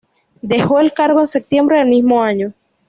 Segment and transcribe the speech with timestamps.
[0.41, 2.53] Dejó el cargo en septiembre del mismo año.